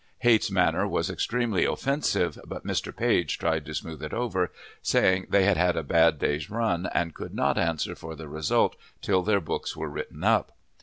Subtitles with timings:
[0.23, 2.91] Height's manner was extremely offensive, but Mr.
[2.97, 7.13] Page tried to smooth it over, saying they had had a bad day's run, and
[7.13, 10.53] could not answer for the result till their books were written up.